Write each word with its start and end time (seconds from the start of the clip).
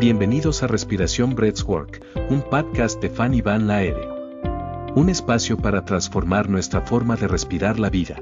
Bienvenidos 0.00 0.64
a 0.64 0.66
Respiración 0.66 1.36
Breathwork, 1.36 2.04
un 2.28 2.42
podcast 2.42 3.00
de 3.00 3.08
Fanny 3.08 3.42
Van 3.42 3.68
Laere. 3.68 4.08
Un 4.96 5.08
espacio 5.08 5.56
para 5.56 5.84
transformar 5.84 6.48
nuestra 6.48 6.80
forma 6.80 7.14
de 7.14 7.28
respirar 7.28 7.78
la 7.78 7.90
vida. 7.90 8.20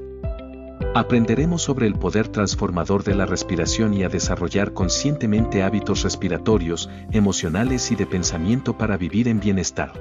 Aprenderemos 0.93 1.63
sobre 1.63 1.87
el 1.87 1.95
poder 1.95 2.27
transformador 2.27 3.03
de 3.03 3.15
la 3.15 3.25
respiración 3.25 3.95
y 3.95 4.03
a 4.03 4.09
desarrollar 4.09 4.73
conscientemente 4.73 5.63
hábitos 5.63 6.03
respiratorios, 6.03 6.91
emocionales 7.11 7.91
y 7.91 7.95
de 7.95 8.05
pensamiento 8.05 8.77
para 8.77 8.95
vivir 8.95 9.27
en 9.27 9.39
bienestar. 9.39 9.93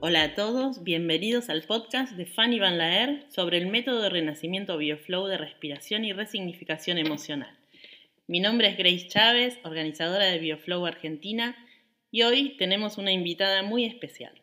Hola 0.00 0.24
a 0.24 0.34
todos, 0.34 0.82
bienvenidos 0.82 1.50
al 1.50 1.62
podcast 1.62 2.16
de 2.16 2.26
Fanny 2.26 2.58
Van 2.58 2.78
Laer 2.78 3.26
sobre 3.28 3.58
el 3.58 3.68
método 3.68 4.02
de 4.02 4.10
renacimiento 4.10 4.76
BioFlow 4.76 5.28
de 5.28 5.38
respiración 5.38 6.04
y 6.04 6.12
resignificación 6.12 6.98
emocional. 6.98 7.56
Mi 8.28 8.40
nombre 8.40 8.66
es 8.66 8.76
Grace 8.76 9.06
Chávez, 9.06 9.60
organizadora 9.62 10.24
de 10.24 10.40
BioFlow 10.40 10.84
Argentina, 10.84 11.56
y 12.10 12.22
hoy 12.22 12.56
tenemos 12.58 12.98
una 12.98 13.12
invitada 13.12 13.62
muy 13.62 13.84
especial. 13.84 14.42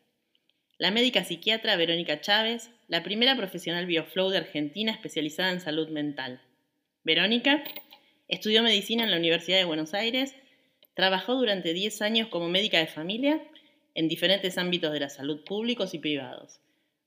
La 0.78 0.90
médica 0.90 1.26
psiquiatra 1.26 1.76
Verónica 1.76 2.22
Chávez, 2.22 2.70
la 2.88 3.04
primera 3.04 3.36
profesional 3.36 3.86
BioFlow 3.86 4.30
de 4.30 4.38
Argentina 4.38 4.94
especializada 4.94 5.52
en 5.52 5.60
salud 5.60 5.90
mental. 5.90 6.40
Verónica 7.04 7.62
estudió 8.30 8.64
medicina 8.64 9.04
en 9.04 9.12
la 9.12 9.18
Universidad 9.18 9.58
de 9.58 9.66
Buenos 9.66 9.94
Aires, 9.94 10.34
trabajó 10.94 11.36
durante 11.36 11.74
10 11.74 12.04
años 12.04 12.30
como 12.30 12.48
médica 12.48 12.80
de 12.80 12.88
familia 12.88 13.44
en 13.96 14.08
diferentes 14.08 14.58
ámbitos 14.58 14.94
de 14.94 15.02
la 15.02 15.10
salud 15.10 15.44
públicos 15.44 15.94
y 15.94 16.00
privados. 16.00 16.62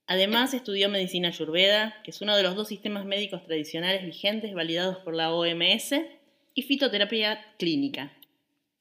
Además, 0.05 0.53
estudió 0.53 0.89
medicina 0.89 1.29
ayurveda, 1.29 1.99
que 2.03 2.11
es 2.11 2.21
uno 2.21 2.37
de 2.37 2.43
los 2.43 2.55
dos 2.55 2.67
sistemas 2.67 3.03
médicos 3.03 3.43
tradicionales 3.47 4.05
vigentes 4.05 4.53
validados 4.53 4.97
por 4.97 5.15
la 5.15 5.33
OMS, 5.33 5.95
y 6.57 6.63
fitoterapia 6.63 7.39
clínica. 7.59 8.11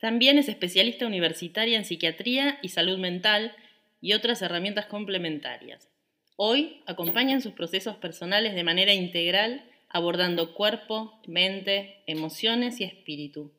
También 0.00 0.38
es 0.38 0.48
especialista 0.48 1.06
universitaria 1.06 1.76
en 1.76 1.84
psiquiatría 1.84 2.58
y 2.62 2.70
salud 2.70 2.98
mental 2.98 3.54
y 4.00 4.14
otras 4.14 4.40
herramientas 4.40 4.86
complementarias. 4.86 5.90
Hoy 6.36 6.80
acompaña 6.86 7.34
en 7.34 7.42
sus 7.42 7.52
procesos 7.52 7.96
personales 7.96 8.54
de 8.54 8.64
manera 8.64 8.94
integral, 8.94 9.62
abordando 9.90 10.54
cuerpo, 10.54 11.20
mente, 11.26 12.02
emociones 12.06 12.80
y 12.80 12.84
espíritu, 12.84 13.52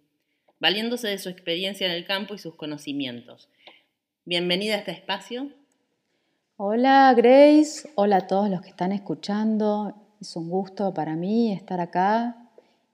valiéndose 0.60 1.10
de 1.10 1.20
su 1.20 1.30
experiencia 1.30 1.86
en 1.86 1.94
el 1.94 2.04
campo 2.04 2.34
y 2.34 2.40
sus 2.40 2.56
conocimientos 2.56 3.50
Bienvenida 4.26 4.74
a 4.74 4.78
este 4.80 4.92
espacio. 4.94 5.52
Hola 6.56 7.14
Grace, 7.16 7.88
hola 7.94 8.18
a 8.18 8.28
todos 8.28 8.50
los 8.50 8.62
que 8.62 8.70
están 8.70 8.92
escuchando. 8.94 9.94
Es 10.20 10.36
un 10.36 10.50
gusto 10.50 10.92
para 10.96 11.16
mí 11.16 11.54
estar 11.54 11.80
acá 11.80 12.47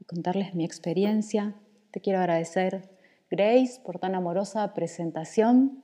contarles 0.06 0.56
mi 0.56 0.66
experiencia. 0.66 1.56
Te 1.92 2.02
quiero 2.02 2.20
agradecer, 2.20 2.90
Grace, 3.30 3.82
por 3.84 4.00
tan 4.00 4.16
amorosa 4.16 4.74
presentación. 4.74 5.82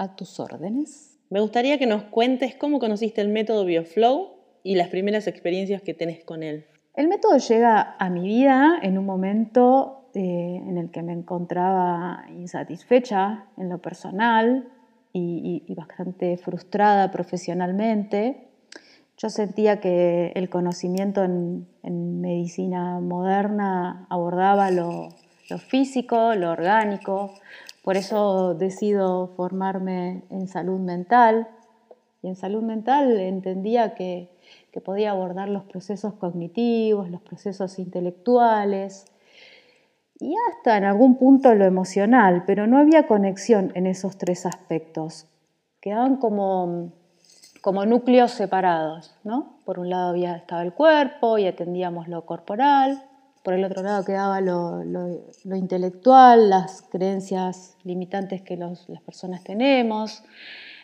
A 0.00 0.14
tus 0.14 0.38
órdenes. 0.38 1.18
Me 1.28 1.40
gustaría 1.40 1.76
que 1.76 1.86
nos 1.86 2.04
cuentes 2.04 2.54
cómo 2.54 2.78
conociste 2.78 3.20
el 3.20 3.28
método 3.28 3.64
BioFlow 3.64 4.38
y 4.62 4.76
las 4.76 4.88
primeras 4.88 5.26
experiencias 5.26 5.82
que 5.82 5.92
tenés 5.92 6.24
con 6.24 6.44
él. 6.44 6.66
El 6.94 7.08
método 7.08 7.36
llega 7.36 7.96
a 7.98 8.10
mi 8.10 8.26
vida 8.26 8.78
en 8.82 8.96
un 8.96 9.06
momento 9.06 10.08
eh, 10.14 10.62
en 10.66 10.78
el 10.78 10.90
que 10.90 11.02
me 11.02 11.12
encontraba 11.12 12.24
insatisfecha 12.30 13.46
en 13.56 13.68
lo 13.68 13.78
personal 13.78 14.68
y, 15.12 15.74
bastante 15.74 16.36
frustrada 16.36 17.10
profesionalmente. 17.10 18.47
Yo 19.20 19.30
sentía 19.30 19.80
que 19.80 20.30
el 20.36 20.48
conocimiento 20.48 21.24
en, 21.24 21.66
medicina 22.20 23.00
moderna 23.00 24.06
abordaba 24.10 24.70
lo, 24.70 25.08
físico, 25.68 26.34
lo 26.34 26.52
orgánico, 26.52 27.34
por 27.82 27.96
eso 27.96 28.54
decido 28.54 29.28
formarme 29.36 30.22
en 30.30 30.46
salud 30.46 30.78
mental. 30.78 31.48
Y 32.22 32.28
en 32.28 32.36
salud 32.36 32.62
mental 32.62 33.18
entendía 33.18 33.94
que, 33.94 34.28
que 34.72 34.80
podía 34.80 35.10
abordar 35.10 35.48
los 35.48 35.64
procesos 35.64 36.14
cognitivos, 36.14 37.10
los 37.10 37.20
procesos 37.22 37.78
intelectuales, 37.78 39.06
y 40.20 40.34
hasta 40.50 40.76
en 40.76 40.84
algún 40.84 41.16
punto 41.16 41.54
lo 41.54 41.64
emocional, 41.64 42.44
pero 42.46 42.66
no 42.66 42.78
había 42.78 43.06
conexión 43.06 43.72
en 43.74 43.86
esos 43.86 44.18
tres 44.18 44.46
aspectos. 44.46 45.26
Quedaban 45.80 46.16
como, 46.16 46.92
como 47.62 47.84
núcleos 47.86 48.32
separados. 48.32 49.14
¿no? 49.24 49.58
Por 49.64 49.78
un 49.78 49.90
lado 49.90 50.10
había, 50.10 50.36
estaba 50.36 50.62
el 50.62 50.72
cuerpo 50.72 51.38
y 51.38 51.46
atendíamos 51.46 52.08
lo 52.08 52.24
corporal, 52.26 53.02
por 53.42 53.54
el 53.54 53.64
otro 53.64 53.82
lado 53.82 54.04
quedaba 54.04 54.40
lo, 54.40 54.82
intelectual, 55.44 56.50
las 56.50 56.82
creencias 56.82 57.76
limitantes 57.84 58.42
que 58.42 58.56
las 58.56 58.86
personas 59.06 59.42
tenemos. 59.42 60.22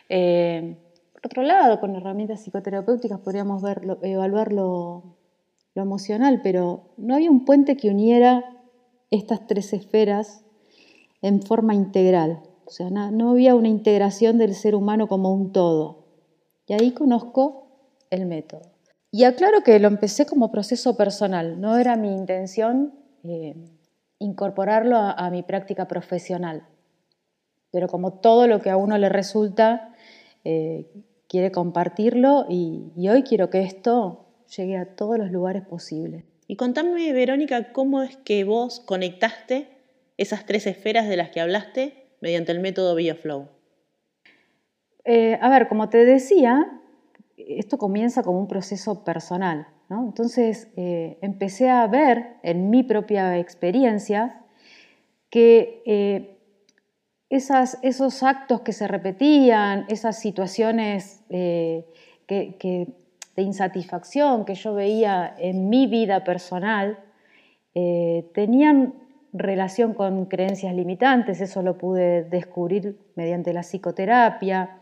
Eh, 0.09 0.77
por 1.13 1.27
otro 1.27 1.43
lado, 1.43 1.79
con 1.79 1.95
herramientas 1.95 2.41
psicoterapéuticas 2.41 3.19
podríamos 3.19 3.61
evaluar 4.01 4.51
lo 4.53 5.03
emocional, 5.75 6.41
pero 6.41 6.93
no 6.97 7.15
había 7.15 7.29
un 7.29 7.45
puente 7.45 7.77
que 7.77 7.89
uniera 7.89 8.45
estas 9.11 9.45
tres 9.47 9.73
esferas 9.73 10.43
en 11.21 11.41
forma 11.41 11.73
integral. 11.73 12.39
O 12.65 12.71
sea, 12.71 12.89
no, 12.89 13.31
había 13.31 13.55
una 13.55 13.67
integración 13.67 14.37
del 14.37 14.55
ser 14.55 14.75
humano 14.75 15.07
como 15.07 15.33
un 15.33 15.51
todo. 15.51 16.04
Y 16.67 16.73
ahí 16.73 16.91
conozco 16.91 17.67
el 18.09 18.25
método. 18.25 18.61
Y 19.11 19.23
aclaro 19.23 19.61
que 19.61 19.79
lo 19.79 19.87
empecé 19.87 20.25
como 20.25 20.51
proceso 20.51 20.97
personal, 20.97 21.61
no 21.61 21.77
era 21.77 21.95
mi 21.95 22.13
intención 22.13 22.93
eh, 23.23 23.55
incorporarlo 24.19 24.97
a, 24.97 25.29
mi 25.29 25.43
práctica 25.43 25.87
profesional. 25.87 26.67
Pero 27.71 27.87
como 27.87 28.19
todo 28.19 28.47
lo 28.47 28.61
que 28.61 28.69
a 28.69 28.77
uno 28.77 28.97
le 28.97 29.09
resulta, 29.09 29.93
eh, 30.43 30.91
quiere 31.27 31.51
compartirlo 31.51 32.45
y 32.49 33.09
hoy 33.09 33.23
quiero 33.23 33.49
que 33.49 33.61
esto 33.61 34.25
llegue 34.55 34.77
a 34.77 34.95
todos 34.95 35.17
los 35.17 35.31
lugares 35.31 35.65
posibles. 35.65 36.25
Y 36.47 36.55
contame, 36.57 37.11
Verónica, 37.13 37.71
cómo 37.73 38.03
es 38.03 38.17
que 38.17 38.43
vos 38.43 38.79
conectaste 38.79 39.67
esas 40.17 40.45
tres 40.45 40.67
esferas 40.67 41.07
de 41.07 41.17
las 41.17 41.29
que 41.29 41.41
hablaste 41.41 42.07
mediante 42.21 42.51
el 42.51 42.59
método 42.59 42.95
BioFlow. 42.95 43.54
Eh, 45.05 45.37
a 45.39 45.49
ver, 45.49 45.67
como 45.67 45.87
te 45.87 46.03
decía, 46.03 46.81
esto 47.37 47.77
comienza 47.77 48.23
como 48.23 48.39
un 48.39 48.47
proceso 48.47 49.03
personal. 49.03 49.67
Entonces 49.87 50.67
eh, 50.75 51.19
empecé 51.21 51.69
a 51.69 51.85
ver 51.85 52.37
en 52.41 52.71
mi 52.71 52.81
propia 52.81 53.37
experiencia 53.37 54.41
que 55.29 55.83
eh, 55.85 56.39
esos 57.29 58.23
actos 58.23 58.61
que 58.61 58.73
se 58.73 58.87
repetían, 58.87 59.85
esas 59.89 60.19
situaciones 60.19 61.23
de 61.29 61.85
insatisfacción 63.35 64.45
que 64.45 64.55
yo 64.55 64.73
veía 64.73 65.35
en 65.37 65.69
mi 65.69 65.85
vida 65.85 66.23
personal 66.23 66.99
tenían 67.73 69.04
relación 69.37 69.93
con 69.93 70.25
creencias 70.25 70.73
limitantes, 70.73 71.41
eso 71.41 71.61
lo 71.61 71.77
pude 71.77 72.23
descubrir 72.23 72.97
mediante 73.15 73.53
la 73.53 73.61
psicoterapia. 73.61 74.79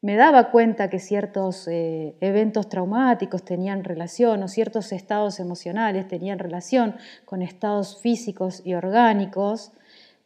Me 0.00 0.16
daba 0.16 0.50
cuenta 0.50 0.90
que 0.90 0.98
ciertos 0.98 1.68
eh, 1.68 2.16
eventos 2.20 2.68
traumáticos 2.68 3.44
tenían 3.44 3.84
relación 3.84 4.42
o 4.42 4.48
ciertos 4.48 4.90
estados 4.92 5.38
emocionales 5.38 6.08
tenían 6.08 6.40
relación 6.40 6.96
con 7.24 7.40
estados 7.40 8.00
físicos 8.00 8.62
y 8.64 8.74
orgánicos, 8.74 9.72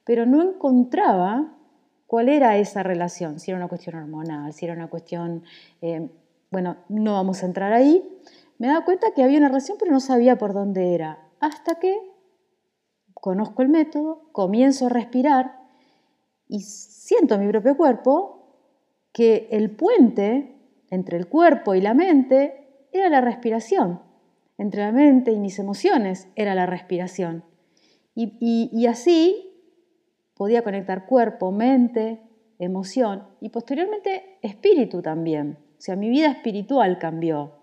pero 0.04 0.24
no 0.24 0.42
encontraba 0.42 1.52
cuál 2.06 2.30
era 2.30 2.56
esa 2.56 2.82
relación, 2.82 3.38
si 3.38 3.50
era 3.50 3.58
una 3.58 3.68
cuestión 3.68 3.96
hormonal, 3.96 4.52
si 4.54 4.64
era 4.64 4.74
una 4.74 4.88
cuestión 4.88 5.42
eh, 5.82 6.08
bueno, 6.50 6.76
no 6.88 7.12
vamos 7.14 7.42
a 7.42 7.46
entrar 7.46 7.72
ahí, 7.72 8.02
me 8.58 8.68
daba 8.68 8.84
cuenta 8.84 9.08
que 9.14 9.22
había 9.22 9.38
una 9.38 9.48
relación 9.48 9.76
pero 9.78 9.92
no 9.92 10.00
sabía 10.00 10.38
por 10.38 10.54
dónde 10.54 10.94
era. 10.94 11.18
Hasta 11.40 11.74
que 11.76 11.98
conozco 13.26 13.62
el 13.62 13.68
método, 13.70 14.28
comienzo 14.30 14.86
a 14.86 14.88
respirar 14.88 15.58
y 16.46 16.60
siento 16.60 17.34
en 17.34 17.40
mi 17.40 17.48
propio 17.50 17.76
cuerpo 17.76 18.54
que 19.12 19.48
el 19.50 19.72
puente 19.72 20.54
entre 20.90 21.18
el 21.18 21.26
cuerpo 21.26 21.74
y 21.74 21.80
la 21.80 21.92
mente 21.92 22.86
era 22.92 23.08
la 23.08 23.20
respiración. 23.20 24.00
Entre 24.58 24.80
la 24.80 24.92
mente 24.92 25.32
y 25.32 25.40
mis 25.40 25.58
emociones 25.58 26.28
era 26.36 26.54
la 26.54 26.66
respiración. 26.66 27.42
Y, 28.14 28.38
y 28.72 28.86
así 28.86 29.60
podía 30.36 30.62
conectar 30.62 31.06
cuerpo, 31.06 31.50
mente, 31.50 32.20
emoción 32.60 33.24
y 33.40 33.48
posteriormente 33.48 34.38
espíritu 34.40 35.02
también. 35.02 35.58
O 35.78 35.80
sea, 35.80 35.96
mi 35.96 36.10
vida 36.10 36.28
espiritual 36.28 37.00
cambió, 37.00 37.54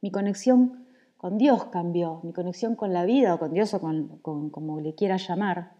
mi 0.00 0.12
conexión 0.12 0.86
con 1.18 1.36
Dios 1.36 1.66
cambió, 1.66 2.20
mi 2.22 2.32
conexión 2.32 2.76
con 2.76 2.92
la 2.94 3.04
vida 3.04 3.34
o 3.34 3.38
con 3.38 3.52
Dios 3.52 3.74
o 3.74 3.80
con, 3.80 4.20
como 4.20 4.80
le 4.80 4.94
quiera 4.94 5.18
llamar. 5.18 5.72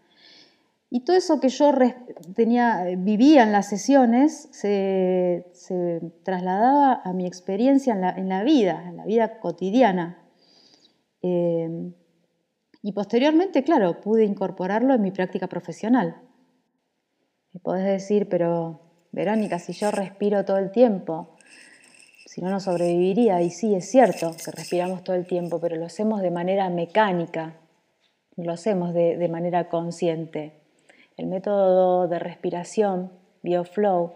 Y 0.91 1.01
todo 1.01 1.15
eso 1.15 1.39
que 1.39 1.49
yo 1.49 1.71
tenía, 2.35 2.83
vivía 2.97 3.43
en 3.43 3.51
las 3.51 3.69
sesiones 3.69 4.49
se, 4.51 5.45
trasladaba 6.23 7.01
a 7.03 7.13
mi 7.13 7.25
experiencia 7.25 7.93
en 7.93 8.29
la, 8.29 8.43
vida, 8.43 8.83
en 8.87 8.97
la 8.97 9.05
vida 9.05 9.39
cotidiana. 9.39 10.17
Eh, 11.21 11.93
Y 12.81 12.93
posteriormente, 12.93 13.63
claro, 13.63 13.99
pude 13.99 14.23
incorporarlo 14.23 14.93
en 14.93 15.01
mi 15.01 15.11
práctica 15.11 15.47
profesional. 15.47 16.15
Me 17.53 17.59
podés 17.59 17.85
decir, 17.85 18.29
pero 18.29 18.79
Verónica, 19.11 19.59
si 19.59 19.73
yo 19.73 19.91
respiro 19.91 20.45
todo 20.45 20.57
el 20.57 20.71
tiempo, 20.71 21.35
si 22.29 22.41
no, 22.41 22.51
no 22.51 22.59
sobreviviría. 22.59 23.41
Y 23.41 23.49
sí, 23.49 23.73
es 23.73 23.89
cierto 23.89 24.35
que 24.37 24.51
respiramos 24.51 25.03
todo 25.03 25.15
el 25.15 25.25
tiempo, 25.25 25.59
pero 25.59 25.75
lo 25.77 25.85
hacemos 25.87 26.21
de 26.21 26.29
manera 26.29 26.69
mecánica, 26.69 27.55
lo 28.37 28.51
hacemos 28.51 28.93
de, 28.93 29.17
de 29.17 29.27
manera 29.29 29.67
consciente. 29.67 30.53
El 31.17 31.25
método 31.25 32.07
de 32.07 32.19
respiración, 32.19 33.11
BioFlow, 33.41 34.13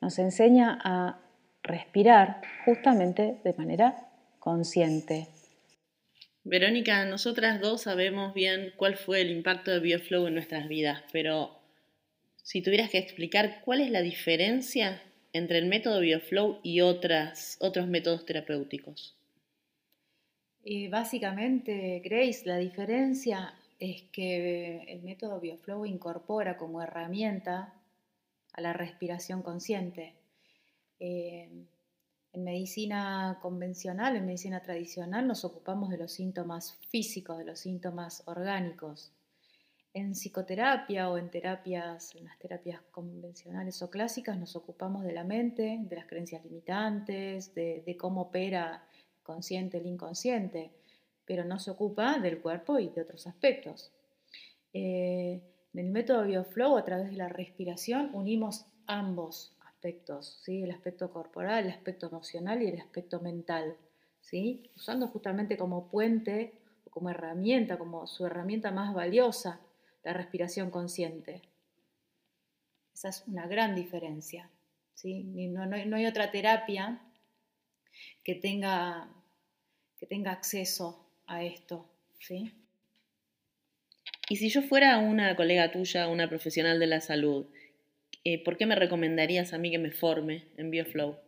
nos 0.00 0.18
enseña 0.18 0.76
a 0.82 1.20
respirar 1.62 2.40
justamente 2.64 3.38
de 3.44 3.52
manera 3.52 4.08
consciente. 4.40 5.28
Verónica, 6.42 7.04
nosotras 7.04 7.60
dos 7.60 7.82
sabemos 7.82 8.34
bien 8.34 8.72
cuál 8.76 8.96
fue 8.96 9.20
el 9.20 9.30
impacto 9.30 9.70
de 9.70 9.78
BioFlow 9.78 10.26
en 10.26 10.34
nuestras 10.34 10.66
vidas, 10.66 11.04
pero 11.12 11.60
si 12.42 12.60
tuvieras 12.60 12.90
que 12.90 12.98
explicar 12.98 13.60
cuál 13.64 13.82
es 13.82 13.90
la 13.92 14.02
diferencia 14.02 15.00
entre 15.32 15.58
el 15.58 15.66
método 15.66 16.00
BioFlow 16.00 16.60
y 16.62 16.80
otras, 16.80 17.56
otros 17.60 17.86
métodos 17.86 18.26
terapéuticos. 18.26 19.16
Y 20.62 20.88
básicamente, 20.88 22.00
Grace, 22.04 22.42
la 22.44 22.58
diferencia 22.58 23.54
es 23.78 24.02
que 24.12 24.82
el 24.88 25.02
método 25.02 25.40
BioFlow 25.40 25.86
incorpora 25.86 26.56
como 26.56 26.82
herramienta 26.82 27.72
a 28.52 28.60
la 28.60 28.72
respiración 28.72 29.42
consciente. 29.42 30.14
Eh, 30.98 31.48
en 32.32 32.44
medicina 32.44 33.38
convencional, 33.40 34.16
en 34.16 34.26
medicina 34.26 34.60
tradicional, 34.60 35.26
nos 35.26 35.44
ocupamos 35.44 35.90
de 35.90 35.98
los 35.98 36.12
síntomas 36.12 36.78
físicos, 36.90 37.38
de 37.38 37.44
los 37.44 37.58
síntomas 37.58 38.22
orgánicos. 38.26 39.12
En 39.92 40.12
psicoterapia 40.12 41.10
o 41.10 41.18
en 41.18 41.30
terapias, 41.30 42.14
en 42.14 42.24
las 42.24 42.38
terapias 42.38 42.80
convencionales 42.92 43.82
o 43.82 43.90
clásicas, 43.90 44.38
nos 44.38 44.54
ocupamos 44.54 45.02
de 45.02 45.12
la 45.12 45.24
mente, 45.24 45.80
de 45.82 45.96
las 45.96 46.06
creencias 46.06 46.44
limitantes, 46.44 47.54
de, 47.54 47.96
cómo 47.98 48.22
opera 48.22 48.86
consciente 49.24 49.78
el 49.78 49.86
inconsciente, 49.86 50.70
pero 51.24 51.44
no 51.44 51.58
se 51.58 51.72
ocupa 51.72 52.20
del 52.20 52.40
cuerpo 52.40 52.78
y 52.78 52.88
de 52.88 53.02
otros 53.02 53.26
aspectos. 53.26 53.92
Eh, 54.72 55.40
en 55.72 55.80
el 55.80 55.90
método 55.90 56.24
BioFlow, 56.24 56.76
a 56.76 56.84
través 56.84 57.10
de 57.10 57.16
la 57.16 57.28
respiración, 57.28 58.10
unimos 58.14 58.66
ambos 58.86 59.56
aspectos, 59.66 60.40
¿sí? 60.44 60.62
el 60.62 60.70
aspecto 60.70 61.10
corporal, 61.10 61.64
el 61.64 61.72
aspecto 61.72 62.06
emocional 62.06 62.62
y 62.62 62.68
el 62.68 62.80
aspecto 62.80 63.18
mental, 63.20 63.76
¿sí? 64.20 64.70
usando 64.76 65.08
justamente 65.08 65.56
como 65.56 65.88
puente 65.88 66.60
como 66.90 67.10
herramienta, 67.10 67.78
como 67.78 68.06
su 68.06 68.26
herramienta 68.26 68.70
más 68.72 68.92
valiosa, 68.92 69.60
la 70.02 70.12
respiración 70.12 70.70
consciente. 70.70 71.42
Esa 72.94 73.08
es 73.08 73.24
una 73.26 73.46
gran 73.46 73.74
diferencia. 73.74 74.50
¿sí? 74.94 75.24
No, 75.48 75.66
no, 75.66 75.96
hay 75.96 76.06
otra 76.06 76.30
terapia 76.30 77.00
que 78.24 78.34
tenga, 78.34 79.08
que 79.98 80.06
tenga 80.06 80.32
acceso 80.32 81.06
a 81.26 81.42
esto. 81.42 81.90
¿sí? 82.18 82.52
Y 84.28 84.36
si 84.36 84.48
yo 84.48 84.62
fuera 84.62 84.98
una 84.98 85.34
colega 85.36 85.72
tuya, 85.72 86.08
una 86.08 86.28
profesional 86.28 86.78
de 86.78 86.86
la 86.86 87.00
salud, 87.00 87.46
eh, 88.24 88.42
¿por 88.44 88.56
qué 88.56 88.66
me 88.66 88.74
recomendarías 88.74 89.52
a 89.52 89.58
mí 89.58 89.70
que 89.70 89.78
me 89.78 89.90
forme 89.90 90.48
en 90.56 90.70
BioFlow? 90.70 91.18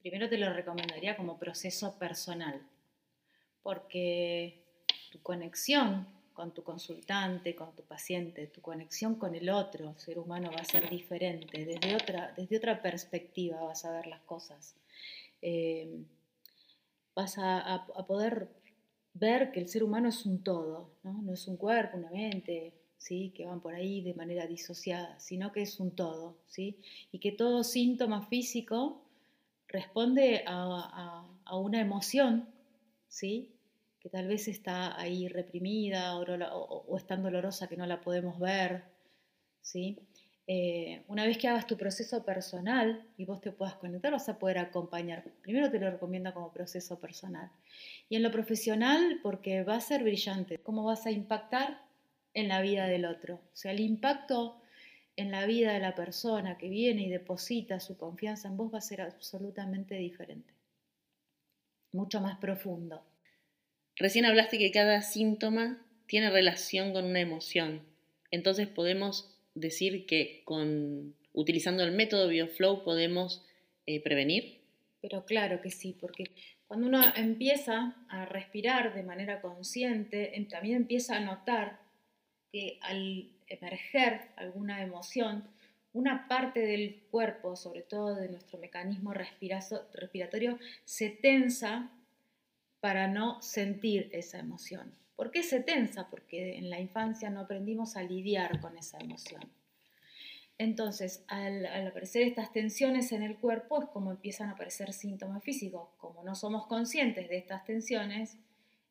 Primero 0.00 0.28
te 0.28 0.36
lo 0.36 0.52
recomendaría 0.52 1.16
como 1.16 1.38
proceso 1.38 1.98
personal, 1.98 2.60
porque 3.62 4.62
tu 5.10 5.22
conexión 5.22 6.06
con 6.42 6.50
tu 6.52 6.64
consultante, 6.64 7.54
con 7.54 7.72
tu 7.76 7.84
paciente, 7.84 8.48
tu 8.48 8.60
conexión 8.60 9.14
con 9.14 9.32
el 9.36 9.48
otro 9.48 9.96
ser 9.96 10.18
humano 10.18 10.50
va 10.50 10.62
a 10.62 10.64
ser 10.64 10.90
diferente, 10.90 11.64
desde 11.64 11.94
otra, 11.94 12.34
desde 12.36 12.56
otra 12.56 12.82
perspectiva 12.82 13.62
vas 13.62 13.84
a 13.84 13.92
ver 13.92 14.08
las 14.08 14.22
cosas. 14.22 14.74
Eh, 15.40 16.02
vas 17.14 17.36
a, 17.38 17.86
poder 18.08 18.48
ver 19.14 19.52
que 19.52 19.60
el 19.60 19.68
ser 19.68 19.84
humano 19.84 20.08
es 20.08 20.26
un 20.26 20.42
todo, 20.42 20.90
¿no? 21.04 21.22
no 21.22 21.32
es 21.32 21.46
un 21.46 21.56
cuerpo, 21.56 21.96
una 21.96 22.10
mente, 22.10 22.72
¿sí? 22.98 23.32
que 23.36 23.46
van 23.46 23.60
por 23.60 23.74
ahí 23.74 24.00
de 24.00 24.14
manera 24.14 24.44
disociada, 24.48 25.20
sino 25.20 25.52
que 25.52 25.62
es 25.62 25.78
un 25.78 25.92
todo, 25.92 26.38
¿sí? 26.48 26.76
y 27.12 27.20
que 27.20 27.30
todo 27.30 27.62
síntoma 27.62 28.26
físico 28.26 29.00
responde 29.68 30.42
a, 30.44 31.24
una 31.52 31.80
emoción, 31.80 32.48
¿sí? 33.08 33.52
Que 34.02 34.08
tal 34.08 34.26
vez 34.26 34.48
está 34.48 35.00
ahí 35.00 35.28
reprimida 35.28 36.16
o, 36.18 36.96
es 36.96 37.06
tan 37.06 37.22
dolorosa 37.22 37.68
que 37.68 37.76
no 37.76 37.86
la 37.86 38.00
podemos 38.00 38.38
ver. 38.40 38.84
¿sí? 39.60 39.98
Eh, 40.46 41.04
una 41.06 41.24
vez 41.24 41.38
que 41.38 41.46
hagas 41.46 41.68
tu 41.68 41.76
proceso 41.76 42.24
personal 42.24 43.06
y 43.16 43.24
vos 43.24 43.40
te 43.40 43.52
puedas 43.52 43.74
conectar, 43.76 44.10
vas 44.10 44.28
a 44.28 44.38
poder 44.38 44.58
acompañar. 44.58 45.24
Primero 45.42 45.70
te 45.70 45.78
lo 45.78 45.90
recomiendo 45.90 46.34
como 46.34 46.52
proceso 46.52 46.98
personal. 46.98 47.50
Y 48.08 48.16
en 48.16 48.24
lo 48.24 48.32
profesional, 48.32 49.20
porque 49.22 49.62
va 49.62 49.76
a 49.76 49.80
ser 49.80 50.02
brillante. 50.02 50.58
¿Cómo 50.58 50.84
vas 50.84 51.06
a 51.06 51.12
impactar 51.12 51.80
en 52.34 52.48
la 52.48 52.60
vida 52.62 52.86
del 52.86 53.04
otro. 53.04 53.34
O 53.34 53.56
sea, 53.56 53.72
el 53.72 53.80
impacto 53.80 54.60
en 55.16 55.30
la 55.30 55.46
vida 55.46 55.72
de 55.72 55.80
la 55.80 55.94
persona 55.94 56.56
que 56.56 56.68
viene 56.68 57.02
y 57.02 57.10
deposita 57.10 57.80
su 57.80 57.96
confianza 57.96 58.48
en 58.48 58.56
vos 58.56 58.72
va 58.72 58.78
a 58.78 58.82
ser 58.82 59.02
absolutamente 59.02 59.94
diferente, 59.96 60.54
mucho 61.92 62.20
más 62.20 62.38
profundo. 62.38 63.04
Recién 64.02 64.24
hablaste 64.24 64.58
que 64.58 64.72
cada 64.72 65.00
síntoma 65.00 65.80
tiene 66.08 66.28
relación 66.28 66.92
con 66.92 67.04
una 67.04 67.20
emoción. 67.20 67.82
Entonces 68.32 68.66
podemos 68.66 69.32
decir 69.54 70.06
que 70.06 70.42
con 70.44 71.14
utilizando 71.32 71.84
el 71.84 71.92
método 71.92 72.26
BioFlow 72.26 72.82
podemos 72.82 73.46
eh, 73.86 74.02
prevenir. 74.02 74.58
Pero 75.00 75.24
claro 75.24 75.60
que 75.60 75.70
sí, 75.70 75.96
porque 76.00 76.32
cuando 76.66 76.88
uno 76.88 77.00
empieza 77.14 77.94
a 78.08 78.24
respirar 78.24 78.92
de 78.92 79.04
manera 79.04 79.40
consciente, 79.40 80.32
también 80.50 80.78
empieza 80.78 81.18
a 81.18 81.20
notar 81.20 81.78
que 82.50 82.78
al 82.80 83.30
emerger 83.46 84.22
alguna 84.34 84.82
emoción, 84.82 85.44
una 85.92 86.26
parte 86.26 86.58
del 86.58 87.04
cuerpo, 87.08 87.54
sobre 87.54 87.82
todo 87.82 88.16
de 88.16 88.30
nuestro 88.30 88.58
mecanismo 88.58 89.14
respiratorio, 89.14 90.58
se 90.84 91.08
tensa 91.10 91.92
para 92.82 93.06
no 93.06 93.40
sentir 93.40 94.10
esa 94.12 94.40
emoción. 94.40 94.92
¿Por 95.14 95.30
qué 95.30 95.44
se 95.44 95.60
tensa? 95.60 96.10
Porque 96.10 96.58
en 96.58 96.68
la 96.68 96.80
infancia 96.80 97.30
no 97.30 97.38
aprendimos 97.38 97.96
a 97.96 98.02
lidiar 98.02 98.60
con 98.60 98.76
esa 98.76 98.98
emoción. 98.98 99.40
Entonces, 100.58 101.24
al, 101.28 101.64
aparecer 101.86 102.22
estas 102.22 102.52
tensiones 102.52 103.12
en 103.12 103.22
el 103.22 103.38
cuerpo 103.38 103.80
es 103.80 103.88
como 103.90 104.10
empiezan 104.10 104.48
a 104.48 104.54
aparecer 104.54 104.92
síntomas 104.92 105.44
físicos. 105.44 105.90
Como 105.96 106.24
no 106.24 106.34
somos 106.34 106.66
conscientes 106.66 107.28
de 107.28 107.38
estas 107.38 107.64
tensiones, 107.64 108.36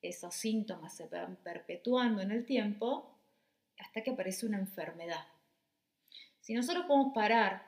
esos 0.01 0.33
síntomas 0.35 0.95
se 0.95 1.07
van 1.09 1.35
perpetuando 1.43 2.21
en 2.21 2.31
el 2.31 2.45
tiempo 2.45 3.19
hasta 3.77 4.03
que 4.03 4.11
aparece 4.11 4.45
una 4.45 4.57
enfermedad. 4.57 5.25
Si 6.39 6.53
nosotros 6.53 6.85
podemos 6.85 7.13
parar 7.13 7.65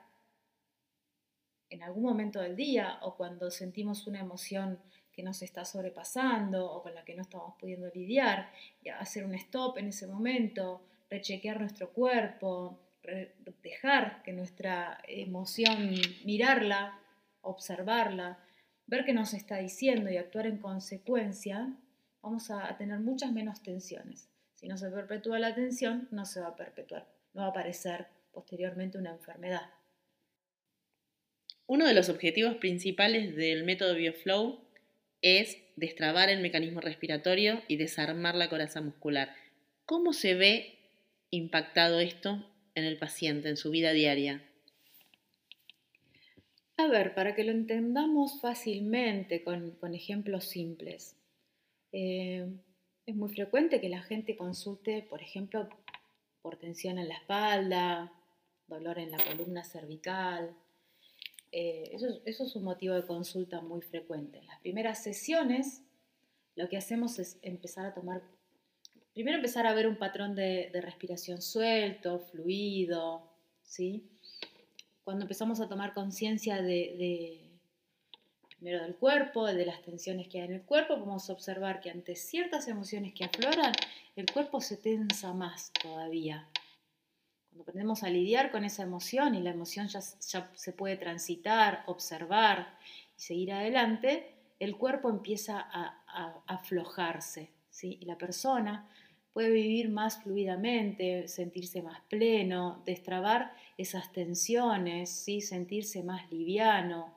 en 1.69 1.83
algún 1.83 2.03
momento 2.03 2.39
del 2.39 2.55
día 2.55 3.00
o 3.01 3.17
cuando 3.17 3.51
sentimos 3.51 4.07
una 4.07 4.21
emoción 4.21 4.79
que 5.13 5.24
nos 5.24 5.41
está 5.41 5.63
sobrepasando 5.63 6.65
o 6.72 6.82
con 6.82 6.96
la 6.96 7.05
que 7.05 7.15
no 7.15 7.22
estamos 7.22 7.55
pudiendo 7.60 7.89
lidiar, 7.93 8.51
y 8.82 8.89
hacer 8.89 9.25
un 9.25 9.36
stop 9.36 9.77
en 9.77 9.88
ese 9.88 10.08
momento, 10.08 10.86
rechequear 11.10 11.60
nuestro 11.60 11.91
cuerpo, 11.91 12.79
dejar 13.62 14.24
que 14.24 14.34
nuestra 14.34 15.00
emoción, 15.08 15.91
mirarla, 16.25 17.00
observarla, 17.41 18.39
ver 18.88 19.05
qué 19.05 19.13
nos 19.13 19.34
está 19.34 19.58
diciendo 19.58 20.10
y 20.10 20.17
actuar 20.17 20.48
en 20.48 20.58
consecuencia, 20.58 21.75
vamos 22.22 22.50
a 22.50 22.75
tener 22.77 23.00
muchas 23.00 23.32
menos 23.32 23.62
tensiones. 23.62 24.29
Si 24.53 24.67
no 24.67 24.77
se 24.77 24.89
perpetúa 24.89 25.39
la 25.39 25.53
tensión, 25.53 26.08
no 26.12 26.25
se 26.25 26.39
va 26.39 26.48
a 26.48 26.55
perpetuar, 26.55 27.08
no 27.34 27.41
va 27.41 27.48
a 27.48 27.51
aparecer 27.51 28.08
posteriormente 28.32 28.98
una 28.98 29.12
enfermedad. 29.12 29.70
Uno 31.65 31.86
de 31.86 31.93
los 31.93 32.10
objetivos 32.10 32.55
principales 32.55 33.36
del 33.36 33.63
método 33.63 33.96
BioFlow 33.96 34.62
es 35.23 35.57
destrabar 35.75 36.29
el 36.29 36.41
mecanismo 36.41 36.81
respiratorio 36.81 37.63
y 37.67 37.77
desarmar 37.77 38.35
la 38.35 38.49
coraza 38.49 38.81
muscular. 38.81 39.33
¿Cómo 39.85 40.13
se 40.13 40.35
ve 40.35 40.77
impactado 41.31 41.99
esto 41.99 42.45
en 42.75 42.83
el 42.83 42.99
paciente, 42.99 43.49
en 43.49 43.57
su 43.57 43.71
vida 43.71 43.93
diaria? 43.93 44.43
A 46.77 46.87
ver, 46.87 47.15
para 47.15 47.33
que 47.33 47.43
lo 47.43 47.51
entendamos 47.51 48.41
fácilmente 48.41 49.43
con, 49.43 49.77
ejemplos 49.93 50.45
simples. 50.45 51.15
Eh, 51.91 52.45
es 53.05 53.15
muy 53.15 53.29
frecuente 53.29 53.79
que 53.79 53.89
la 53.89 54.01
gente 54.01 54.35
consulte, 54.35 55.03
por 55.03 55.21
ejemplo, 55.21 55.69
por 56.41 56.57
tensión 56.57 56.97
en 56.99 57.07
la 57.07 57.15
espalda, 57.15 58.11
dolor 58.67 58.99
en 58.99 59.11
la 59.11 59.17
columna 59.17 59.63
cervical. 59.63 60.55
Eh, 61.55 61.91
eso, 61.93 62.07
es 62.25 62.55
un 62.55 62.63
motivo 62.63 62.95
de 62.95 63.05
consulta 63.05 63.62
muy 63.62 63.81
frecuente. 63.81 64.39
En 64.39 64.48
las 64.48 64.60
primeras 64.62 65.03
sesiones 65.03 65.83
lo 66.55 66.67
que 66.67 66.77
hacemos 66.77 67.19
es 67.19 67.38
empezar 67.43 67.86
a 67.86 67.93
tomar 67.93 68.24
primero 69.13 69.38
empezar 69.38 69.67
a 69.67 69.74
ver 69.75 69.88
un 69.88 69.98
patrón 69.98 70.33
de, 70.33 70.72
respiración 70.81 71.43
suelto, 71.43 72.17
fluido, 72.31 73.29
¿sí? 73.62 74.10
Cuando 75.03 75.25
empezamos 75.25 75.60
a 75.60 75.69
tomar 75.69 75.93
conciencia 75.93 76.60
de, 76.60 77.51
primero 78.57 78.81
del 78.81 78.95
cuerpo, 78.95 79.45
de 79.45 79.67
las 79.67 79.83
tensiones 79.83 80.27
que 80.29 80.39
hay 80.39 80.45
en 80.45 80.53
el 80.53 80.63
cuerpo, 80.63 80.95
podemos 80.95 81.29
observar 81.29 81.81
que 81.81 81.91
ante 81.91 82.15
ciertas 82.15 82.67
emociones 82.67 83.13
que 83.13 83.25
afloran, 83.25 83.74
el 84.15 84.25
cuerpo 84.25 84.60
se 84.60 84.77
tensa 84.77 85.33
más 85.33 85.72
todavía. 85.74 86.50
Cuando 87.53 87.69
aprendemos 87.69 88.01
a 88.01 88.10
lidiar 88.10 88.50
con 88.50 88.65
esa 88.65 88.81
emoción 88.81 89.36
y 89.36 89.41
la 89.41 89.51
emoción 89.51 89.88
ya, 89.88 90.01
se 90.01 90.74
puede 90.74 90.98
transitar, 90.98 91.83
observar 91.86 92.79
y 93.15 93.22
seguir 93.22 93.53
adelante, 93.53 94.33
el 94.57 94.75
cuerpo 94.75 95.12
empieza 95.12 95.60
a, 95.60 96.43
aflojarse, 96.48 97.51
¿sí? 97.69 98.00
Y 98.01 98.05
la 98.05 98.17
persona 98.17 98.89
puede 99.33 99.51
vivir 99.51 99.89
más 99.89 100.24
fluidamente, 100.24 101.27
sentirse 101.27 101.83
más 101.83 102.01
pleno, 102.10 102.81
destrabar 102.88 103.55
esas 103.77 104.12
tensiones, 104.12 105.12
¿sí? 105.12 105.39
sentirse 105.39 106.01
más 106.01 106.31
liviano. 106.31 107.15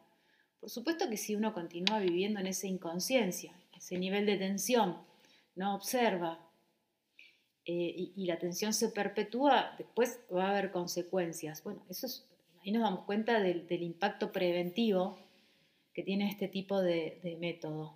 Por 0.61 0.69
supuesto 0.69 1.09
que 1.09 1.17
si 1.17 1.35
uno 1.35 1.55
continúa 1.55 1.99
viviendo 1.99 2.41
en 2.41 2.47
esa 2.47 2.67
inconsciencia, 2.67 3.55
ese 3.75 3.97
nivel 3.99 4.27
de 4.27 4.37
tensión, 4.37 4.99
no 5.55 5.75
observa 5.75 6.46
eh, 7.67 8.13
y, 8.15 8.27
la 8.27 8.39
tensión 8.39 8.73
se 8.73 8.89
perpetúa, 8.89 9.75
después 9.77 10.21
va 10.35 10.47
a 10.47 10.51
haber 10.51 10.71
consecuencias. 10.71 11.63
Bueno, 11.65 11.83
eso 11.89 12.07
es, 12.07 12.27
ahí 12.63 12.71
nos 12.73 12.83
damos 12.83 13.05
cuenta 13.05 13.41
del, 13.41 13.67
impacto 13.83 14.33
preventivo 14.33 15.19
que 15.93 16.03
tiene 16.03 16.29
este 16.31 16.49
tipo 16.49 16.81
de, 16.81 17.21
de 17.23 17.37
método. 17.37 17.95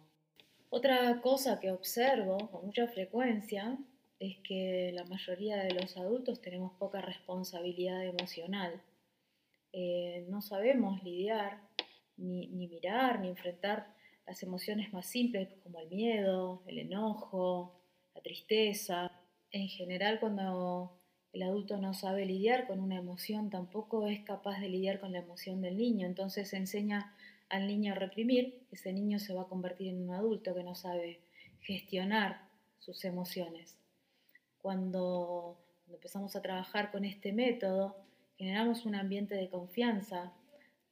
Otra 0.71 1.21
cosa 1.21 1.61
que 1.61 1.71
observo 1.71 2.51
con 2.51 2.67
mucha 2.67 2.87
frecuencia 2.89 3.79
es 4.21 4.37
que 4.45 4.93
la 4.95 5.05
mayoría 5.05 5.57
de 5.57 5.73
los 5.73 5.97
adultos 5.97 6.43
tenemos 6.43 6.73
poca 6.79 7.01
responsabilidad 7.01 8.05
emocional. 8.05 8.83
Eh, 9.73 10.27
no 10.29 10.43
sabemos 10.43 11.03
lidiar, 11.03 11.63
ni, 12.19 12.47
mirar, 12.49 13.21
ni 13.21 13.29
enfrentar 13.29 13.95
las 14.27 14.43
emociones 14.43 14.93
más 14.93 15.07
simples 15.07 15.49
como 15.63 15.81
el 15.81 15.89
miedo, 15.89 16.63
el 16.67 16.79
enojo, 16.79 17.81
la 18.15 18.21
tristeza. 18.21 19.10
En 19.53 19.69
general, 19.69 20.21
cuando 20.21 20.97
el 21.33 21.43
adulto 21.43 21.77
no 21.79 21.95
sabe 21.95 22.25
lidiar 22.25 22.67
con 22.67 22.81
una 22.81 22.97
emoción, 22.97 23.51
tampoco 23.51 24.07
es 24.07 24.21
capaz 24.21 24.61
de 24.61 24.69
lidiar 24.69 25.01
con 25.01 25.13
la 25.13 25.19
emoción 25.19 25.61
del 25.61 25.77
niño. 25.77 26.07
Entonces 26.07 26.53
enseña 26.53 27.15
al 27.49 27.67
niño 27.67 27.93
a 27.93 27.97
reprimir, 27.97 28.63
ese 28.71 28.93
niño 28.93 29.19
se 29.19 29.35
va 29.35 29.43
a 29.43 29.49
convertir 29.49 29.89
en 29.89 30.03
un 30.03 30.15
adulto 30.15 30.55
que 30.55 30.63
no 30.63 30.75
sabe 30.75 31.21
gestionar 31.61 32.49
sus 32.79 33.05
emociones. 33.05 33.77
Cuando, 34.59 35.59
empezamos 35.89 36.37
a 36.37 36.43
trabajar 36.43 36.93
con 36.93 37.05
este 37.05 37.33
método, 37.33 37.97
generamos 38.37 38.87
un 38.87 38.95
ambiente 38.95 39.35
de 39.35 39.51
confianza 39.51 40.33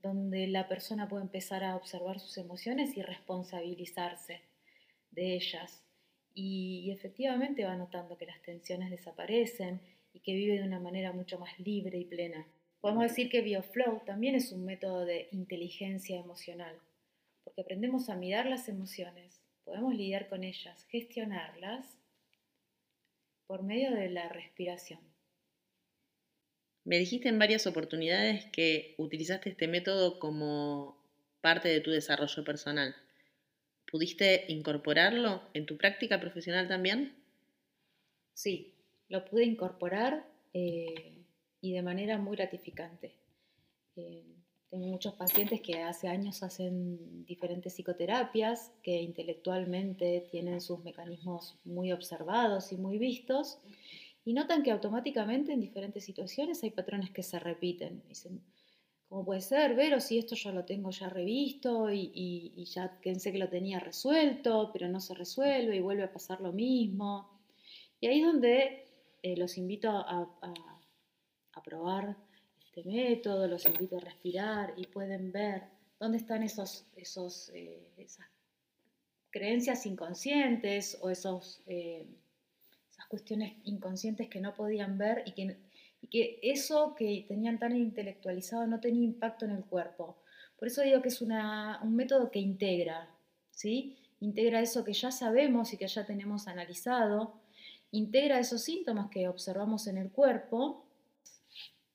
donde 0.03 0.47
la 0.49 0.69
persona 0.69 1.09
puede 1.09 1.23
empezar 1.23 1.65
a 1.65 1.77
observar 1.77 2.19
sus 2.21 2.39
emociones 2.39 2.97
y 2.97 3.03
responsabilizarse 3.03 4.43
de 5.11 5.35
ellas. 5.35 5.88
Y, 6.35 6.91
efectivamente 6.93 7.65
va 7.65 7.77
notando 7.77 8.17
que 8.17 8.27
las 8.27 8.41
tensiones 8.43 8.91
desaparecen 8.91 9.81
y 10.13 10.21
que 10.21 10.35
vive 10.35 10.59
de 10.59 10.65
una 10.65 10.81
manera 10.81 11.13
mucho 11.13 11.39
más 11.39 11.59
libre 11.59 11.99
y 11.99 12.05
plena. 12.05 12.47
Podemos 12.81 13.03
decir 13.03 13.29
que 13.29 13.43
BioFlow 13.43 14.05
también 14.05 14.35
es 14.35 14.53
un 14.53 14.65
método 14.65 15.05
de 15.05 15.29
inteligencia 15.33 16.19
emocional, 16.19 16.79
porque 17.45 17.63
aprendemos 17.63 18.09
a 18.09 18.17
mirar 18.17 18.47
las 18.47 18.69
emociones, 18.69 19.43
podemos 19.65 19.95
lidiar 19.95 20.29
con 20.29 20.45
ellas, 20.45 20.87
gestionarlas 20.89 21.99
por 23.47 23.63
medio 23.63 23.91
de 23.91 24.11
la 24.11 24.29
respiración. 24.29 25.01
Me 26.85 26.99
dijiste 26.99 27.29
en 27.29 27.39
varias 27.39 27.67
oportunidades 27.67 28.47
que 28.47 28.95
utilizaste 28.97 29.51
este 29.51 29.69
método 29.69 30.19
como 30.19 30.97
parte 31.41 31.69
de 31.69 31.81
tu 31.81 31.91
desarrollo 31.91 32.45
personal. 32.45 32.95
¿Pudiste 33.91 34.45
incorporarlo 34.49 35.43
en 35.55 35.65
tu 35.65 35.77
práctica 35.79 36.21
profesional 36.21 36.69
también? 36.69 37.15
Sí, 38.35 38.75
lo 39.09 39.25
pude 39.25 39.45
incorporar 39.45 40.27
eh, 40.53 41.25
y 41.61 41.73
de 41.73 41.83
manera 41.83 42.19
muy 42.19 42.37
gratificante. 42.37 43.15
Eh, 43.97 44.25
tengo 44.71 44.87
muchos 44.87 45.15
pacientes 45.15 45.63
que 45.63 45.83
hace 45.83 46.09
años 46.09 46.43
hacen 46.43 47.25
diferentes 47.25 47.73
psicoterapias, 47.73 48.71
que 48.83 49.01
intelectualmente 49.01 50.27
tienen 50.31 50.61
sus 50.61 50.85
mecanismos 50.85 51.59
muy 51.65 51.91
observados 51.91 52.71
y 52.73 52.77
muy 52.77 52.99
vistos, 52.99 53.59
y 54.27 54.35
notan 54.35 54.63
que 54.63 54.71
automáticamente 54.71 55.55
en 55.55 55.61
diferentes 55.61 56.05
situaciones 56.05 56.63
hay 56.63 56.71
patrones 56.71 57.11
que 57.11 57.23
se 57.23 57.39
repiten. 57.39 58.03
Dicen, 58.07 58.43
¿cómo 59.09 59.25
puede 59.25 59.41
ser, 59.41 59.75
Vero, 59.75 60.01
si 60.01 60.19
esto 60.19 60.35
yo 60.35 60.53
lo 60.53 60.65
tengo 60.65 60.91
ya 60.91 61.09
revisto 61.09 61.91
y, 61.91 62.65
ya 62.67 62.99
pensé 63.03 63.33
que 63.33 63.39
lo 63.39 63.49
tenía 63.49 63.81
resuelto, 63.81 64.71
pero 64.73 64.89
no 64.89 65.01
se 65.01 65.15
resuelve 65.15 65.77
y 65.77 65.81
vuelve 65.81 66.05
a 66.05 66.13
pasar 66.13 66.41
lo 66.41 66.53
mismo? 66.53 67.41
Y 68.01 68.07
ahí 68.07 68.21
es 68.21 68.27
donde 68.27 68.87
eh, 69.23 69.37
los 69.37 69.57
invito 69.57 69.91
a, 69.91 70.29
probar 71.65 72.17
este 72.65 72.85
método, 72.85 73.49
los 73.49 73.67
invito 73.67 73.97
a 73.97 74.01
respirar 74.01 74.73
y 74.77 74.87
pueden 74.87 75.33
ver 75.33 75.65
dónde 75.99 76.19
están 76.19 76.45
esos, 76.45 76.87
esos, 76.97 77.51
eh, 77.53 77.91
esas 77.97 78.27
creencias 79.31 79.85
inconscientes 79.85 80.97
o 81.03 81.11
esos, 81.11 81.61
eh, 81.67 82.07
esas 82.91 83.07
cuestiones 83.07 83.55
inconscientes 83.65 84.29
que 84.29 84.41
no 84.41 84.55
podían 84.55 84.97
ver 84.97 85.25
y 85.27 85.33
que, 85.33 85.57
que 86.11 86.39
eso 86.43 86.95
que 86.95 87.25
tenían 87.29 87.59
tan 87.59 87.77
intelectualizado 87.77 88.67
no 88.67 88.81
tenía 88.81 89.05
impacto 89.05 89.45
en 89.45 89.53
el 89.53 89.65
cuerpo. 89.65 90.23
Por 90.59 90.69
eso 90.69 90.83
digo 90.83 91.03
que 91.03 91.09
es 91.09 91.21
un 91.21 91.97
método 91.97 92.31
que 92.31 92.39
integra, 92.39 93.09
¿sí? 93.51 93.97
Integra 94.21 94.61
eso 94.61 94.85
que 94.85 94.93
ya 94.93 95.11
sabemos 95.11 95.73
y 95.73 95.77
que 95.77 95.87
ya 95.87 96.05
tenemos 96.05 96.49
analizado, 96.49 97.41
integra 97.91 98.39
esos 98.39 98.63
síntomas 98.63 99.11
que 99.11 99.29
observamos 99.29 99.87
en 99.87 99.99
el 99.99 100.11
cuerpo 100.11 100.85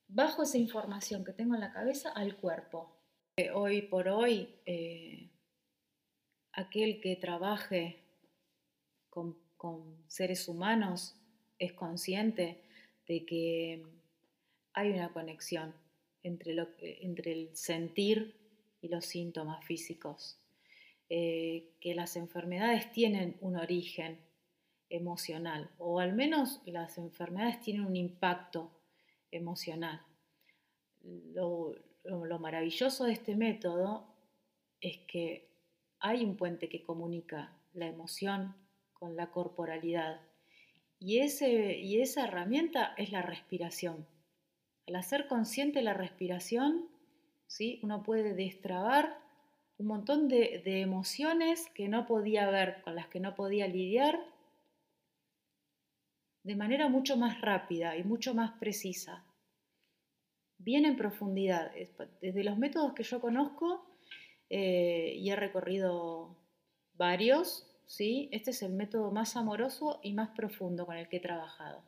bajo 0.07 0.43
esa 0.43 0.57
información 0.57 1.23
que 1.23 1.33
tengo 1.33 1.55
en 1.55 1.61
la 1.61 1.73
cabeza 1.73 2.09
al 2.11 2.37
cuerpo. 2.37 2.95
Eh, 3.37 3.49
hoy 3.51 3.81
por 3.81 4.07
hoy, 4.07 4.47
eh, 4.65 5.31
aquel 6.53 7.01
que 7.01 7.15
trabaje 7.15 8.03
con, 9.09 9.41
seres 10.07 10.49
humanos 10.49 11.15
es 11.57 11.71
consciente 11.71 12.61
de 13.07 13.25
que 13.25 13.85
hay 14.73 14.91
una 14.91 15.11
conexión 15.11 15.73
entre, 16.23 16.53
lo, 16.53 16.69
entre 16.79 17.33
el 17.33 17.55
sentir 17.55 18.35
y 18.81 18.87
los 18.89 19.05
síntomas 19.05 19.65
físicos, 19.65 20.39
eh, 21.09 21.73
que 21.79 21.95
las 21.95 22.15
enfermedades 22.15 22.91
tienen 22.91 23.37
un 23.41 23.55
origen 23.57 24.19
emocional, 24.89 25.69
o 25.77 25.99
al 25.99 26.13
menos 26.13 26.61
las 26.65 26.97
enfermedades 26.97 27.59
tienen 27.61 27.85
un 27.85 27.95
impacto 27.95 28.71
emocional. 29.31 30.01
Lo, 31.01 31.75
maravilloso 32.39 33.05
de 33.05 33.13
este 33.13 33.35
método 33.35 34.05
es 34.81 34.99
que 35.07 35.49
hay 35.99 36.23
un 36.23 36.35
puente 36.35 36.69
que 36.69 36.83
comunica 36.83 37.57
la 37.73 37.87
emoción 37.87 38.55
con 38.93 39.15
la 39.15 39.31
corporalidad 39.31 40.21
y, 41.03 41.19
ese, 41.19 41.77
y 41.79 42.01
esa 42.01 42.23
herramienta 42.23 42.93
es 42.97 43.11
la 43.11 43.21
respiración. 43.21 44.07
Al 44.87 44.95
hacer 44.95 45.27
consciente 45.27 45.81
la 45.81 45.93
respiración, 45.93 46.87
¿sí? 47.45 47.81
uno 47.83 48.03
puede 48.03 48.33
destrabar 48.33 49.19
un 49.77 49.87
montón 49.87 50.29
de, 50.29 50.61
emociones 50.65 51.69
que 51.75 51.89
no 51.89 52.05
podía 52.05 52.49
ver, 52.49 52.81
con 52.83 52.95
las 52.95 53.07
que 53.07 53.19
no 53.19 53.35
podía 53.35 53.67
lidiar, 53.67 54.17
de 56.43 56.55
manera 56.55 56.87
mucho 56.87 57.17
más 57.17 57.41
rápida 57.41 57.97
y 57.97 58.03
mucho 58.05 58.33
más 58.33 58.57
precisa 58.59 59.25
bien 60.57 60.85
en 60.85 60.95
profundidad. 60.95 61.73
Desde 62.21 62.43
los 62.45 62.57
métodos 62.57 62.93
que 62.93 63.03
yo 63.03 63.19
conozco 63.19 63.85
eh, 64.49 65.13
y 65.17 65.29
he 65.29 65.35
recorrido 65.35 66.37
varios, 66.93 67.72
¿sí? 67.85 68.29
este 68.31 68.51
es 68.51 68.61
el 68.61 68.73
método 68.73 69.11
más 69.11 69.35
amoroso 69.35 69.99
y 70.03 70.13
más 70.13 70.29
profundo 70.29 70.85
con 70.85 70.97
el 70.97 71.07
que 71.07 71.17
he 71.17 71.19
trabajado. 71.19 71.83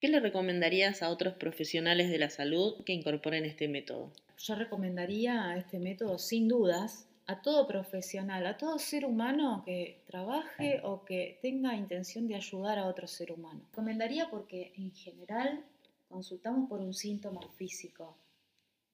¿Qué 0.00 0.08
le 0.08 0.20
recomendarías 0.20 1.02
a 1.02 1.10
otros 1.10 1.34
profesionales 1.34 2.10
de 2.10 2.18
la 2.18 2.30
salud 2.30 2.82
que 2.84 2.92
incorporen 2.92 3.44
este 3.44 3.68
método? 3.68 4.12
Yo 4.36 4.54
recomendaría 4.56 5.56
este 5.56 5.78
método 5.78 6.18
sin 6.18 6.48
dudas 6.48 7.08
a 7.26 7.40
todo 7.40 7.68
profesional, 7.68 8.46
a 8.46 8.56
todo 8.56 8.78
ser 8.78 9.04
humano 9.04 9.62
que 9.64 10.02
trabaje 10.06 10.80
o 10.82 11.04
que 11.04 11.38
tenga 11.40 11.76
intención 11.76 12.26
de 12.26 12.34
ayudar 12.34 12.78
a 12.78 12.86
otro 12.86 13.06
ser 13.06 13.30
humano. 13.30 13.60
Recomendaría 13.70 14.28
porque 14.28 14.72
en 14.76 14.90
general 14.92 15.64
consultamos 16.08 16.68
por 16.68 16.80
un 16.80 16.92
síntoma 16.92 17.40
físico, 17.56 18.16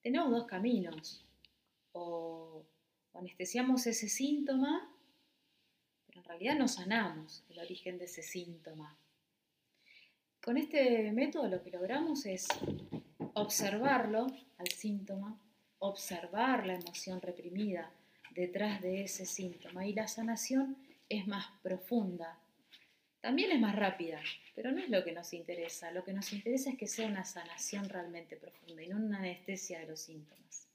tenemos 0.03 0.31
dos 0.31 0.47
caminos. 0.47 1.25
O 1.93 2.65
anestesiamos 3.15 3.87
ese 3.87 4.09
síntoma, 4.09 4.91
realidad 6.29 6.57
no 6.57 6.69
sanamos 6.69 7.43
el 7.49 7.59
origen 7.59 7.99
de 7.99 8.05
ese 8.05 8.23
síntoma. 8.23 8.97
Con 10.43 10.57
este 10.57 11.11
método 11.13 11.49
lo 11.49 11.63
que 11.63 11.71
logramos 11.71 12.27
es 12.27 12.47
observarlo 13.35 14.27
al 14.59 14.69
síntoma, 14.69 15.41
observar 15.79 16.67
la 16.67 16.75
emoción 16.75 17.21
reprimida 17.21 17.91
detrás 18.35 18.81
de 18.83 19.03
ese 19.03 19.25
síntoma 19.25 19.87
y 19.87 19.95
la 19.95 20.07
sanación 20.07 20.77
es 21.09 21.27
más 21.27 21.47
profunda. 21.63 22.39
También 23.21 23.51
es 23.51 23.61
más 23.61 23.75
rápida, 23.75 24.21
pero 24.55 24.71
no 24.71 24.79
es 24.79 24.89
lo 24.91 25.03
que 25.03 25.13
nos 25.13 25.33
interesa. 25.33 25.91
Lo 25.91 26.05
que 26.05 26.13
nos 26.13 26.33
interesa 26.33 26.71
es 26.71 26.77
que 26.77 26.87
sea 26.87 27.09
una 27.09 27.25
sanación 27.25 27.89
realmente 27.89 28.37
profunda 28.37 28.83
y 28.83 28.89
no 28.89 28.97
una 28.97 29.19
anestesia 29.19 29.81
de 29.81 29.87
los 29.87 30.01
síntomas. 30.01 30.68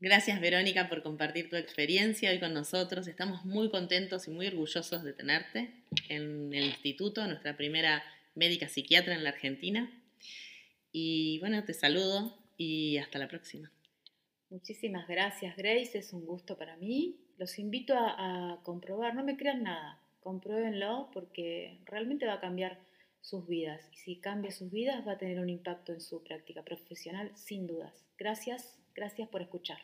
Gracias 0.00 0.40
Verónica 0.40 0.88
por 0.88 1.02
compartir 1.02 1.50
tu 1.50 1.56
experiencia 1.56 2.30
hoy 2.30 2.38
con 2.38 2.54
nosotros. 2.54 3.08
Estamos 3.08 3.44
muy 3.44 3.68
contentos 3.68 4.28
y 4.28 4.30
muy 4.30 4.46
orgullosos 4.46 5.02
de 5.02 5.12
tenerte 5.12 5.72
en 6.08 6.54
el 6.54 6.66
instituto, 6.66 7.26
nuestra 7.26 7.56
primera 7.56 8.04
médica 8.36 8.68
psiquiatra 8.68 9.16
en 9.16 9.24
la 9.24 9.30
Argentina. 9.30 9.90
Y 10.92 11.40
bueno, 11.40 11.64
te 11.64 11.74
saludo 11.74 12.32
y 12.56 12.98
hasta 12.98 13.18
la 13.18 13.26
próxima. 13.26 13.72
Muchísimas 14.50 15.08
gracias 15.08 15.56
Grace, 15.56 15.98
es 15.98 16.12
un 16.12 16.24
gusto 16.24 16.56
para 16.56 16.76
mí. 16.76 17.16
Los 17.36 17.58
invito 17.58 17.94
a, 17.96 18.60
comprobar, 18.62 19.16
no 19.16 19.24
me 19.24 19.36
crean 19.36 19.64
nada, 19.64 20.00
compruébenlo 20.20 21.10
porque 21.12 21.80
realmente 21.86 22.24
va 22.24 22.34
a 22.34 22.40
cambiar 22.40 22.78
sus 23.20 23.48
vidas. 23.48 23.82
Y 23.92 23.96
si 23.96 24.20
cambia 24.20 24.52
sus 24.52 24.70
vidas 24.70 25.04
va 25.04 25.14
a 25.14 25.18
tener 25.18 25.40
un 25.40 25.48
impacto 25.48 25.92
en 25.92 26.00
su 26.00 26.22
práctica 26.22 26.62
profesional, 26.62 27.32
sin 27.34 27.66
dudas. 27.66 28.06
Gracias 28.16 28.77
Gracias 28.94 29.28
por 29.28 29.42
escuchar. 29.42 29.78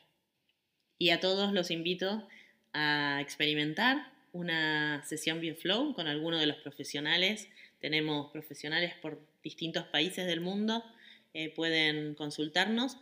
Y 0.99 1.11
a 1.11 1.21
todos 1.21 1.53
los 1.53 1.71
invito 1.71 2.27
a 2.73 3.19
experimentar 3.21 4.13
una 4.33 5.03
sesión 5.05 5.41
BioFlow 5.41 5.95
con 5.95 6.09
alguno 6.09 6.39
de 6.39 6.47
los 6.47 6.57
profesionales. 6.59 7.49
Tenemos 7.81 8.31
profesionales 8.33 8.95
por 9.01 9.21
distintos 9.43 9.85
países 9.85 10.27
del 10.27 10.41
mundo. 10.41 10.85
Eh, 11.33 11.55
pueden 11.55 12.15
consultarnos 12.15 12.99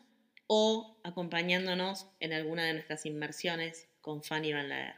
o 0.46 0.98
acompañándonos 1.02 2.06
en 2.20 2.32
alguna 2.32 2.64
de 2.64 2.74
nuestras 2.74 3.06
inmersiones 3.06 3.88
con 4.00 4.22
Fanny 4.22 4.52
Van 4.52 4.68
Laer. 4.68 4.94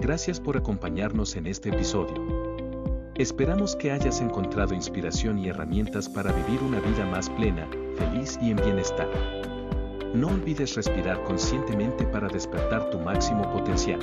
Gracias 0.00 0.40
por 0.40 0.56
acompañarnos 0.56 1.36
en 1.36 1.46
este 1.46 1.68
episodio. 1.68 2.47
Esperamos 3.18 3.74
que 3.74 3.90
hayas 3.90 4.20
encontrado 4.20 4.74
inspiración 4.74 5.40
y 5.40 5.48
herramientas 5.48 6.08
para 6.08 6.30
vivir 6.30 6.62
una 6.62 6.78
vida 6.78 7.04
más 7.06 7.28
plena, 7.30 7.68
feliz 7.96 8.38
y 8.40 8.52
en 8.52 8.56
bienestar. 8.58 9.08
No 10.14 10.28
olvides 10.28 10.76
respirar 10.76 11.24
conscientemente 11.24 12.04
para 12.04 12.28
despertar 12.28 12.88
tu 12.90 12.98
máximo 13.00 13.42
potencial. 13.52 13.98